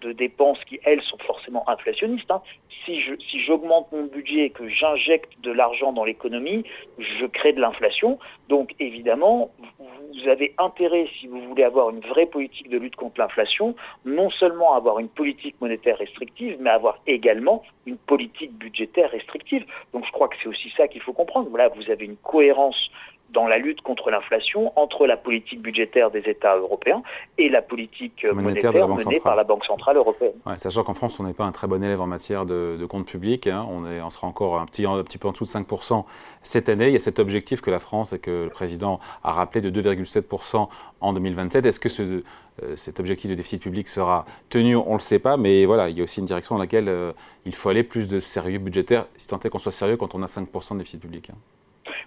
de 0.01 0.11
dépenses 0.11 0.63
qui, 0.65 0.79
elles, 0.83 1.01
sont 1.01 1.17
forcément 1.19 1.67
inflationnistes. 1.69 2.29
Hein. 2.29 2.41
Si 2.85 3.01
je 3.01 3.15
si 3.29 3.39
j'augmente 3.43 3.91
mon 3.91 4.05
budget 4.05 4.45
et 4.45 4.49
que 4.49 4.67
j'injecte 4.67 5.31
de 5.41 5.51
l'argent 5.51 5.91
dans 5.91 6.03
l'économie, 6.03 6.63
je 6.99 7.25
crée 7.25 7.53
de 7.53 7.61
l'inflation. 7.61 8.19
Donc 8.49 8.75
évidemment, 8.79 9.51
vous 9.79 10.29
avez 10.29 10.53
intérêt, 10.57 11.07
si 11.19 11.27
vous 11.27 11.34
voulez 11.41 11.63
avoir 11.63 11.89
une 11.89 11.99
vraie 11.99 12.25
politique 12.25 12.69
de 12.69 12.77
lutte 12.77 12.95
contre 12.95 13.19
l'inflation, 13.19 13.75
non 14.05 14.29
seulement 14.29 14.73
avoir 14.75 14.99
une 14.99 15.09
politique 15.09 15.55
monétaire 15.61 15.97
restrictive, 15.97 16.57
mais 16.59 16.69
avoir 16.69 16.99
également 17.07 17.63
une 17.85 17.97
politique 17.97 18.53
budgétaire 18.53 19.11
restrictive. 19.11 19.65
Donc 19.93 20.05
je 20.05 20.11
crois 20.11 20.27
que 20.27 20.35
c'est 20.41 20.49
aussi 20.49 20.71
ça 20.75 20.87
qu'il 20.87 21.01
faut 21.01 21.13
comprendre. 21.13 21.49
Voilà, 21.49 21.69
vous 21.69 21.89
avez 21.89 22.05
une 22.05 22.17
cohérence 22.17 22.89
dans 23.35 23.47
la 23.47 23.57
lutte 23.57 23.81
contre 23.81 24.09
l'inflation 24.09 24.71
entre 24.77 25.05
la 25.05 25.17
politique 25.17 25.61
budgétaire 25.61 26.09
des 26.09 26.21
États 26.21 26.55
européens 26.55 27.03
et 27.37 27.49
la 27.49 27.61
politique 27.61 28.25
monétaire, 28.33 28.87
menée 28.87 29.19
par 29.19 29.35
la 29.35 29.43
Banque 29.43 29.65
Centrale 29.65 29.97
Européenne. 29.97 30.33
sachant 30.57 30.83
qu'en 30.83 30.93
France, 30.93 31.19
on 31.19 31.23
n'est 31.23 31.33
pas 31.33 31.43
un 31.43 31.51
très 31.51 31.67
bon 31.67 31.83
élève 31.83 32.01
en 32.01 32.07
matière 32.07 32.45
de, 32.45 32.77
de 32.79 32.85
compte 32.85 33.05
public, 33.05 33.47
hein. 33.47 33.67
on, 33.69 33.85
est, 33.85 34.01
on 34.01 34.09
sera 34.09 34.27
encore 34.27 34.59
un 34.59 34.65
petit, 34.65 34.85
un 34.85 35.03
petit 35.03 35.17
peu 35.17 35.27
en 35.27 35.33
dessous 35.33 35.43
de 35.43 35.49
5% 35.49 36.05
cette 36.41 36.69
année. 36.69 36.87
Il 36.87 36.93
y 36.93 36.95
a 36.95 36.99
cet 36.99 37.19
objectif 37.19 37.61
que 37.61 37.69
la 37.69 37.79
France 37.79 38.13
et 38.13 38.19
que 38.19 38.45
le 38.45 38.49
président 38.49 38.99
a 39.23 39.33
rappelé 39.33 39.61
de 39.61 39.69
2,7% 39.81 40.69
en 41.01 41.13
2027. 41.13 41.65
Est-ce 41.65 41.79
que 41.79 41.89
ce, 41.89 42.23
euh, 42.63 42.75
cet 42.77 42.99
objectif 43.01 43.29
de 43.29 43.35
déficit 43.35 43.61
public 43.61 43.89
sera 43.89 44.25
tenu? 44.49 44.77
On 44.77 44.89
ne 44.89 44.93
le 44.93 44.99
sait 44.99 45.19
pas, 45.19 45.35
mais 45.35 45.65
voilà, 45.65 45.89
il 45.89 45.97
y 45.97 46.01
a 46.01 46.03
aussi 46.03 46.21
une 46.21 46.25
direction 46.25 46.55
dans 46.55 46.61
laquelle 46.61 46.87
euh, 46.87 47.11
il 47.45 47.53
faut 47.53 47.69
aller 47.69 47.83
plus 47.83 48.07
de 48.07 48.19
sérieux 48.19 48.59
budgétaire, 48.59 49.07
si 49.17 49.27
tant 49.27 49.39
est 49.39 49.49
qu'on 49.49 49.59
soit 49.59 49.71
sérieux 49.71 49.97
quand 49.97 50.15
on 50.15 50.23
a 50.23 50.27
5% 50.27 50.73
de 50.73 50.79
déficit 50.79 51.01
public. 51.01 51.29
Hein. 51.31 51.35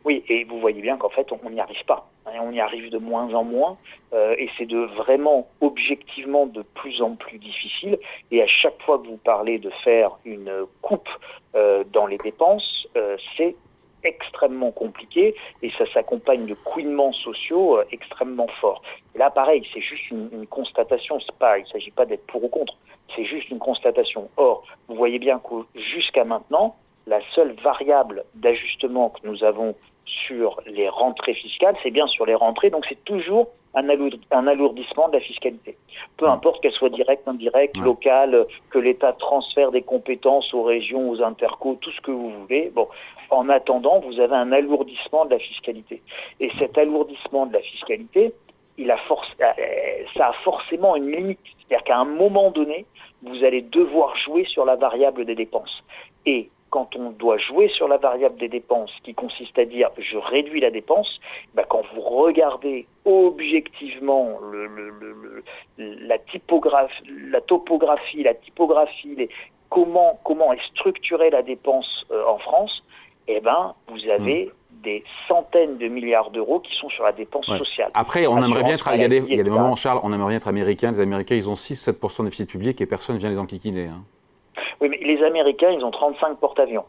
Oui, 0.09 0.25
et 0.31 0.45
vous 0.45 0.59
voyez 0.59 0.81
bien 0.81 0.97
qu'en 0.97 1.11
fait, 1.11 1.31
on 1.33 1.50
n'y 1.50 1.61
arrive 1.61 1.85
pas. 1.85 2.09
Hein, 2.25 2.38
on 2.41 2.50
y 2.50 2.61
arrive 2.61 2.88
de 2.88 2.97
moins 2.97 3.35
en 3.35 3.45
moins, 3.45 3.77
euh, 4.15 4.35
et 4.38 4.49
c'est 4.57 4.65
de 4.65 4.79
vraiment 4.79 5.49
objectivement 5.61 6.47
de 6.47 6.62
plus 6.62 7.03
en 7.03 7.15
plus 7.15 7.37
difficile. 7.37 7.99
Et 8.31 8.43
à 8.43 8.47
chaque 8.47 8.81
fois 8.85 8.99
que 8.99 9.07
vous 9.07 9.19
parlez 9.19 9.59
de 9.59 9.69
faire 9.85 10.12
une 10.25 10.50
coupe 10.81 11.11
euh, 11.55 11.85
dans 11.93 12.07
les 12.07 12.17
dépenses, 12.17 12.87
euh, 12.97 13.19
c'est 13.37 13.55
extrêmement 14.03 14.71
compliqué 14.71 15.35
et 15.61 15.71
ça 15.77 15.85
s'accompagne 15.93 16.47
de 16.47 16.55
couinements 16.55 17.12
sociaux 17.12 17.79
extrêmement 17.93 18.49
forts. 18.62 18.81
Et 19.15 19.19
là, 19.19 19.29
pareil, 19.29 19.62
c'est 19.75 19.83
juste 19.83 20.11
une, 20.11 20.47
constatation. 20.47 21.19
Pas, 21.38 21.59
il 21.59 21.65
ne 21.65 21.69
s'agit 21.69 21.91
pas 21.91 22.07
d'être 22.07 22.27
pour 22.29 22.43
ou 22.43 22.49
contre. 22.49 22.79
C'est 23.15 23.27
juste 23.27 23.50
une 23.50 23.59
constatation. 23.59 24.31
Or, 24.38 24.65
vous 24.87 24.95
voyez 24.95 25.19
bien 25.19 25.38
que 25.38 25.67
jusqu'à 25.79 26.25
maintenant, 26.25 26.77
la 27.09 27.21
seule 27.35 27.55
variable 27.62 28.25
d'ajustement 28.35 29.11
que 29.11 29.27
nous 29.27 29.43
avons 29.43 29.75
sur 30.27 30.61
les 30.67 30.88
rentrées 30.88 31.35
fiscales, 31.35 31.77
c'est 31.83 31.91
bien 31.91 32.07
sur 32.07 32.27
les 32.27 32.35
rentrées, 32.35 32.71
donc 32.71 32.87
c'est 32.88 33.05
toujours 33.05 33.49
un, 33.75 34.47
alourdissement 34.47 35.09
de 35.09 35.15
la 35.15 35.21
fiscalité. 35.21 35.77
Peu 36.17 36.29
importe 36.29 36.62
qu'elle 36.62 36.73
soit 36.73 36.88
directe, 36.88 37.29
indirecte, 37.29 37.77
locale, 37.79 38.47
que 38.71 38.79
l'État 38.79 39.12
transfère 39.12 39.71
des 39.71 39.83
compétences 39.83 40.53
aux 40.55 40.62
régions, 40.62 41.11
aux 41.11 41.23
intercos, 41.23 41.77
tout 41.81 41.91
ce 41.93 42.00
que 42.00 42.11
vous 42.11 42.31
voulez. 42.31 42.71
Bon, 42.75 42.88
en 43.31 43.49
attendant, 43.49 44.00
vous 44.00 44.21
avez 44.21 44.35
un 44.35 44.53
alourdissement 44.53 45.27
de 45.27 45.33
la 45.33 45.38
fiscalité. 45.38 46.03
Et 46.41 46.50
cet 46.59 46.79
alourdissement 46.79 47.47
de 47.47 47.53
la 47.53 47.61
fiscalité, 47.61 48.33
il 48.79 48.91
a 48.91 48.97
force, 48.97 49.29
euh, 49.41 49.45
ça 50.17 50.29
a 50.29 50.33
forcément 50.45 50.97
une 50.97 51.11
limite. 51.11 51.41
C'est-à-dire 51.59 51.85
qu'à 51.85 51.99
un 51.99 52.05
moment 52.05 52.50
donné, 52.50 52.87
vous 53.23 53.45
allez 53.45 53.62
devoir 53.62 54.17
jouer 54.17 54.45
sur 54.45 54.65
la 54.65 54.77
variable 54.77 55.25
des 55.25 55.35
dépenses. 55.35 55.83
Et 56.25 56.49
quand 56.71 56.97
on 56.97 57.11
doit 57.11 57.39
jouer 57.39 57.69
sur 57.69 57.89
la 57.89 57.97
variable 57.97 58.37
des 58.39 58.49
dépenses, 58.49 58.93
qui 59.03 59.15
consiste 59.15 59.59
à 59.59 59.65
dire 59.65 59.91
je 59.99 60.17
réduis 60.17 60.61
la 60.61 60.71
dépense, 60.71 61.21
bah 61.55 61.65
quand 61.69 61.83
vous 61.95 62.01
regardez 62.01 62.87
objectivement 63.05 64.39
le, 64.51 64.67
le, 64.67 64.91
le, 65.79 66.07
la 66.07 66.19
typographie, 66.19 67.05
la 67.31 67.41
topographie, 67.41 68.23
la 68.23 68.35
typographie, 68.35 69.15
les, 69.17 69.29
comment 69.71 70.19
comment 70.25 70.53
est 70.53 70.65
structurée 70.73 71.31
la 71.31 71.43
dépense 71.43 72.07
euh, 72.11 72.25
en 72.27 72.39
France, 72.39 72.85
eh 73.29 73.41
ben 73.41 73.75
vous 73.89 74.09
avez 74.11 74.47
hmm. 74.47 74.83
des 74.83 75.05
centaines 75.27 75.79
de 75.79 75.89
milliards 75.89 76.31
d'euros 76.31 76.61
qui 76.61 76.75
sont 76.77 76.89
sur 76.91 77.05
la 77.05 77.13
dépense 77.13 77.47
sociale. 77.47 77.91
Après, 77.95 78.27
on 78.27 78.43
aimerait 78.43 78.65
bien 78.65 78.75
être, 78.75 78.89
il 78.95 79.01
y 79.01 79.05
a 79.05 79.09
des, 79.09 79.25
il 79.27 79.37
y 79.37 79.41
a 79.41 79.45
des 79.45 79.51
moments, 79.51 79.77
Charles, 79.77 80.01
on 80.03 80.13
aimerait 80.13 80.31
bien 80.31 80.37
être 80.39 80.49
américain. 80.49 80.93
Les 80.93 81.01
Américains, 81.01 81.35
ils 81.37 81.49
ont 81.49 81.55
6-7% 81.55 82.21
de 82.21 82.25
déficit 82.25 82.51
public 82.51 82.81
et 82.81 82.87
personne 82.87 83.17
ne 83.17 83.21
vient 83.21 83.31
les 83.31 83.39
enquiquiner. 83.39 83.87
Hein. 83.87 84.03
Oui, 84.80 84.88
mais 84.88 84.99
les 84.99 85.23
Américains, 85.23 85.70
ils 85.70 85.85
ont 85.85 85.90
35 85.90 86.38
porte-avions. 86.38 86.85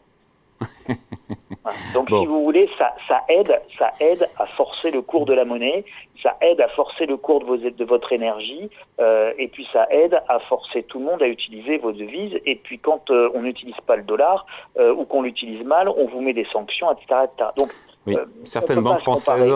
Donc, 1.94 2.08
si 2.08 2.26
vous 2.26 2.42
voulez, 2.42 2.68
ça, 2.78 2.94
ça, 3.06 3.22
aide, 3.28 3.60
ça 3.78 3.92
aide 4.00 4.28
à 4.38 4.46
forcer 4.46 4.90
le 4.90 5.02
cours 5.02 5.26
de 5.26 5.34
la 5.34 5.44
monnaie, 5.44 5.84
ça 6.22 6.36
aide 6.40 6.60
à 6.60 6.68
forcer 6.68 7.06
le 7.06 7.16
cours 7.16 7.40
de, 7.40 7.44
vos, 7.44 7.56
de 7.56 7.84
votre 7.84 8.12
énergie, 8.12 8.70
euh, 8.98 9.32
et 9.38 9.48
puis 9.48 9.66
ça 9.72 9.86
aide 9.90 10.20
à 10.28 10.38
forcer 10.40 10.82
tout 10.84 10.98
le 10.98 11.04
monde 11.04 11.22
à 11.22 11.28
utiliser 11.28 11.78
vos 11.78 11.92
devises. 11.92 12.40
Et 12.46 12.56
puis, 12.56 12.78
quand 12.78 13.10
euh, 13.10 13.30
on 13.34 13.42
n'utilise 13.42 13.78
pas 13.86 13.96
le 13.96 14.02
dollar 14.02 14.46
euh, 14.78 14.92
ou 14.94 15.04
qu'on 15.04 15.22
l'utilise 15.22 15.64
mal, 15.64 15.88
on 15.88 16.06
vous 16.06 16.20
met 16.20 16.32
des 16.32 16.46
sanctions, 16.52 16.90
etc. 16.92 17.06
etc. 17.24 17.50
Donc, 17.58 17.70
oui, 18.10 18.16
euh, 18.20 18.24
certaines 18.44 18.80
banques 18.80 19.00
françaises 19.00 19.52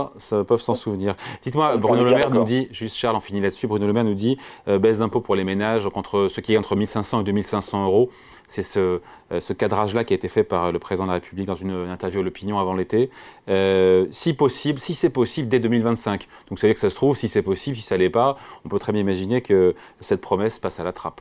peuvent 0.47 0.61
s'en 0.61 0.75
souvenir. 0.75 1.15
Dites-moi, 1.43 1.77
Bruno 1.77 2.05
Le 2.05 2.11
Maire 2.11 2.31
nous 2.31 2.45
dit, 2.45 2.69
juste 2.71 2.97
Charles, 2.97 3.17
on 3.17 3.21
finit 3.21 3.41
là-dessus, 3.41 3.67
Bruno 3.67 3.87
Le 3.87 3.93
Maire 3.93 4.05
nous 4.05 4.15
dit 4.15 4.39
euh, 4.69 4.79
baisse 4.79 4.99
d'impôts 4.99 5.21
pour 5.21 5.35
les 5.35 5.45
ménages 5.45 5.89
contre 5.89 6.29
ce 6.29 6.41
qui 6.41 6.55
est 6.55 6.59
entre 6.59 6.77
1500 6.77 7.21
et 7.21 7.25
2500 7.25 7.85
euros. 7.85 8.11
C'est 8.47 8.63
ce, 8.63 9.01
euh, 9.33 9.41
ce 9.41 9.53
cadrage-là 9.53 10.05
qui 10.05 10.13
a 10.13 10.17
été 10.17 10.29
fait 10.29 10.45
par 10.45 10.71
le 10.71 10.79
président 10.79 11.05
de 11.05 11.09
la 11.09 11.15
République 11.15 11.47
dans 11.47 11.55
une, 11.55 11.89
interview 11.89 12.21
à 12.21 12.23
l'opinion 12.23 12.59
avant 12.59 12.75
l'été. 12.75 13.11
si 14.11 14.35
possible, 14.35 14.79
si 14.79 14.95
c'est 14.95 15.11
possible, 15.11 15.49
dès 15.49 15.61
2025. 15.61 16.29
Donc, 16.49 16.59
ça 16.59 16.67
veut 16.67 16.73
dire 16.73 16.75
que 16.75 16.81
ça 16.81 16.91
se 16.91 16.95
trouve, 16.95 17.17
si 17.17 17.29
c'est 17.29 17.43
possible, 17.43 17.77
si 17.77 17.83
ça 17.83 17.97
l'est 17.97 18.11
pas, 18.11 18.37
on 18.65 18.69
peut 18.69 18.79
très 18.79 18.93
bien 18.93 19.01
imaginer 19.01 19.41
que 19.41 19.75
cette 20.01 20.21
promesse 20.21 20.59
passe 20.59 20.81
à 20.81 20.85
la 20.85 20.93
trappe. 20.93 21.21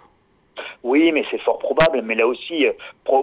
Oui, 0.83 1.13
mais 1.13 1.23
c'est 1.31 1.39
fort 1.39 1.59
probable. 1.59 2.01
Mais 2.01 2.13
là 2.13 2.27
aussi, 2.27 2.67
euh, 2.67 2.73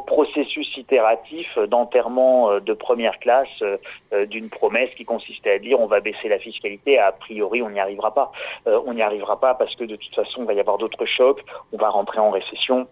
processus 0.07 0.77
itératif 0.79 1.59
d'enterrement 1.69 2.53
euh, 2.53 2.61
de 2.61 2.73
première 2.73 3.19
classe 3.19 3.49
euh, 3.63 4.27
d'une 4.27 4.49
promesse 4.49 4.89
qui 4.97 5.05
consistait 5.05 5.53
à 5.53 5.59
dire 5.59 5.79
on 5.79 5.87
va 5.87 6.01
baisser 6.01 6.29
la 6.29 6.39
fiscalité. 6.39 6.99
A 6.99 7.13
priori, 7.13 7.61
on 7.61 7.69
n'y 7.69 7.81
arrivera 7.81 8.15
pas. 8.15 8.33
on 8.67 8.95
n'y 8.95 9.03
arrivera 9.03 9.39
pas 9.39 9.55
parce 9.55 9.75
que 9.77 9.85
de 9.85 9.97
toute 9.97 10.15
façon, 10.15 10.43
il 10.43 10.47
va 10.47 10.55
y 10.55 10.61
avoir 10.61 10.79
d'autres 10.79 11.05
chocs. 11.05 11.45
On 11.73 11.77
va 11.77 11.91
rentrer 11.91 12.19
en 12.19 12.31
récession. 12.31 12.89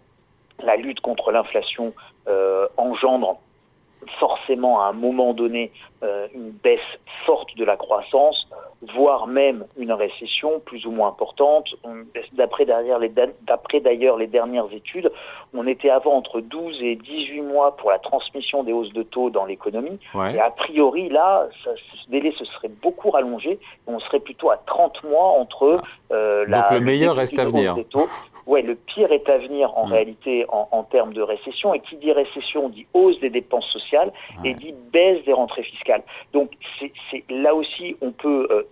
La 0.62 0.76
lutte 0.76 1.00
contre 1.00 1.32
l'inflation 1.32 1.94
engendre 2.76 3.38
forcément 4.18 4.80
à 4.80 4.86
un 4.86 4.92
moment 4.92 5.32
donné 5.34 5.72
une 6.34 6.50
baisse 6.50 6.80
forte 7.26 7.56
de 7.56 7.64
la 7.64 7.76
croissance 7.76 8.48
voire 8.94 9.26
même 9.26 9.64
une 9.76 9.92
récession 9.92 10.60
plus 10.64 10.86
ou 10.86 10.92
moins 10.92 11.08
importante. 11.08 11.68
D'après 12.32 12.64
d'ailleurs 12.64 12.98
les, 13.00 14.26
dernières 14.26 14.72
études, 14.72 15.10
on 15.52 15.66
était 15.66 15.90
avant 15.90 16.14
entre 16.14 16.40
12 16.40 16.78
et 16.82 16.94
18 16.96 17.40
mois 17.42 17.76
pour 17.76 17.90
la 17.90 17.98
transmission 17.98 18.62
des 18.62 18.72
hausses 18.72 18.92
de 18.92 19.02
taux 19.02 19.30
dans 19.30 19.46
l'économie. 19.46 19.98
Et 20.14 20.38
a 20.38 20.50
priori, 20.50 21.08
là, 21.08 21.48
ce 21.64 21.70
délai 22.10 22.32
se 22.32 22.44
serait 22.44 22.70
beaucoup 22.82 23.10
rallongé. 23.10 23.58
On 23.86 23.98
serait 23.98 24.20
plutôt 24.20 24.50
à 24.50 24.58
30 24.66 25.02
mois 25.04 25.26
entre 25.40 25.80
ah. 25.82 26.14
euh, 26.14 26.44
la... 26.46 26.60
Donc 26.60 26.70
le 26.70 26.80
meilleur 26.80 27.16
reste 27.16 27.38
à 27.38 27.46
venir. 27.46 27.76
Ouais, 28.48 28.62
le 28.62 28.76
pire 28.76 29.12
est 29.12 29.28
à 29.28 29.36
venir 29.36 29.76
en 29.76 29.86
mm. 29.86 29.92
réalité 29.92 30.46
en, 30.48 30.68
en, 30.72 30.82
termes 30.82 31.12
de 31.12 31.20
récession. 31.20 31.74
Et 31.74 31.80
qui 31.80 31.96
dit 31.96 32.12
récession 32.12 32.70
dit 32.70 32.86
hausse 32.94 33.20
des 33.20 33.28
dépenses 33.28 33.68
sociales 33.70 34.10
et 34.42 34.54
dit 34.54 34.74
baisse 34.90 35.22
des 35.26 35.34
rentrées 35.34 35.62
fiscales. 35.62 36.02
Donc 36.32 36.50
c'est 36.80 37.24
là 37.28 37.54
aussi 37.54 37.94
on 38.00 38.10
peut 38.10 38.48
euh, 38.50 38.62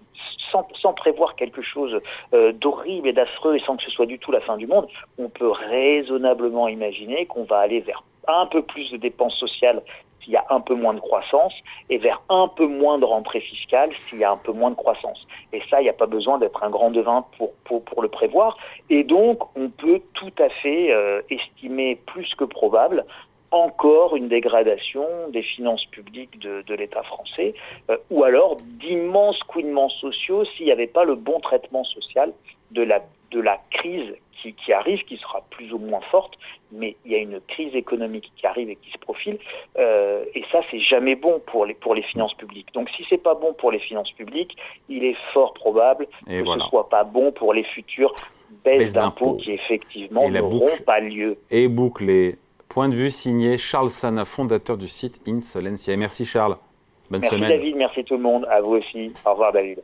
sans, 0.50 0.66
sans, 0.80 0.94
prévoir 0.94 1.36
quelque 1.36 1.60
chose 1.60 2.00
euh, 2.32 2.52
d'horrible 2.52 3.08
et 3.08 3.12
d'affreux 3.12 3.56
et 3.56 3.60
sans 3.60 3.76
que 3.76 3.82
ce 3.82 3.90
soit 3.90 4.06
du 4.06 4.18
tout 4.18 4.32
la 4.32 4.40
fin 4.40 4.56
du 4.56 4.66
monde, 4.66 4.88
on 5.18 5.28
peut 5.28 5.50
raisonnablement 5.50 6.68
imaginer 6.68 7.26
qu'on 7.26 7.44
va 7.44 7.58
aller 7.58 7.80
vers 7.80 8.02
un 8.28 8.46
peu 8.46 8.62
plus 8.62 8.90
de 8.90 8.96
dépenses 8.96 9.36
sociales 9.36 9.82
s'il 10.26 10.32
y 10.32 10.36
a 10.36 10.44
un 10.50 10.60
peu 10.60 10.74
moins 10.74 10.92
de 10.92 11.00
croissance 11.00 11.54
et 11.88 11.98
vers 11.98 12.20
un 12.28 12.48
peu 12.48 12.66
moins 12.66 12.98
de 12.98 13.04
rentrée 13.04 13.40
fiscale 13.40 13.90
s'il 14.08 14.18
y 14.18 14.24
a 14.24 14.32
un 14.32 14.36
peu 14.36 14.52
moins 14.52 14.70
de 14.70 14.76
croissance. 14.76 15.26
Et 15.52 15.62
ça, 15.70 15.80
il 15.80 15.84
n'y 15.84 15.90
a 15.90 15.94
pas 15.94 16.06
besoin 16.06 16.38
d'être 16.38 16.62
un 16.64 16.70
grand 16.70 16.90
devin 16.90 17.24
pour, 17.38 17.52
pour, 17.64 18.02
le 18.02 18.08
prévoir. 18.08 18.56
Et 18.90 19.04
donc, 19.04 19.38
on 19.56 19.70
peut 19.70 20.02
tout 20.14 20.32
à 20.38 20.48
fait 20.48 20.92
euh, 20.92 21.22
estimer 21.30 21.96
plus 22.06 22.34
que 22.34 22.44
probable 22.44 23.04
encore 23.52 24.16
une 24.16 24.28
dégradation 24.28 25.06
des 25.30 25.42
finances 25.42 25.84
publiques 25.86 26.38
de, 26.40 26.62
de 26.62 26.74
l'État 26.74 27.02
français, 27.04 27.54
euh, 27.90 27.96
ou 28.10 28.24
alors 28.24 28.56
d'immenses 28.56 29.38
couinements 29.44 29.88
sociaux 29.88 30.44
s'il 30.44 30.66
n'y 30.66 30.72
avait 30.72 30.88
pas 30.88 31.04
le 31.04 31.14
bon 31.14 31.38
traitement 31.40 31.84
social 31.84 32.32
de 32.72 32.82
la, 32.82 33.02
de 33.30 33.40
la 33.40 33.58
crise 33.70 34.14
qui, 34.46 34.64
qui, 34.64 34.72
arrive, 34.72 35.02
qui 35.04 35.16
sera 35.16 35.42
plus 35.50 35.72
ou 35.72 35.78
moins 35.78 36.00
forte, 36.10 36.34
mais 36.72 36.96
il 37.04 37.12
y 37.12 37.14
a 37.14 37.18
une 37.18 37.40
crise 37.40 37.74
économique 37.74 38.30
qui 38.36 38.46
arrive 38.46 38.70
et 38.70 38.76
qui 38.76 38.90
se 38.90 38.98
profile, 38.98 39.38
euh, 39.78 40.24
et 40.34 40.44
ça 40.52 40.60
c'est 40.70 40.80
jamais 40.80 41.16
bon 41.16 41.40
pour 41.46 41.66
les, 41.66 41.74
pour 41.74 41.94
les 41.94 42.02
finances 42.02 42.34
publiques. 42.34 42.68
Donc 42.74 42.88
si 42.90 43.04
c'est 43.08 43.22
pas 43.22 43.34
bon 43.34 43.52
pour 43.54 43.70
les 43.70 43.78
finances 43.78 44.12
publiques, 44.12 44.56
il 44.88 45.04
est 45.04 45.16
fort 45.32 45.54
probable 45.54 46.06
que 46.26 46.44
ce 46.44 46.58
soit 46.68 46.88
pas 46.88 47.04
bon 47.04 47.32
pour 47.32 47.52
les 47.52 47.64
futures 47.64 48.14
baisses 48.64 48.92
d'impôts 48.92 49.34
qui 49.34 49.52
effectivement 49.52 50.28
n'auront 50.28 50.76
pas 50.84 51.00
lieu. 51.00 51.38
Et 51.50 51.68
bouclé. 51.68 52.36
Point 52.68 52.88
de 52.88 52.94
vue 52.94 53.10
signé 53.10 53.58
Charles 53.58 53.90
Sana, 53.90 54.24
fondateur 54.24 54.76
du 54.76 54.88
site 54.88 55.20
Insolencia. 55.26 55.96
Merci 55.96 56.24
Charles. 56.24 56.56
Bonne 57.10 57.20
merci 57.20 57.36
semaine. 57.36 57.48
Merci 57.48 57.60
David, 57.60 57.76
merci 57.76 58.04
tout 58.04 58.16
le 58.16 58.22
monde. 58.22 58.46
À 58.50 58.60
vous 58.60 58.72
aussi. 58.72 59.12
Au 59.24 59.30
revoir 59.30 59.52
David. 59.52 59.80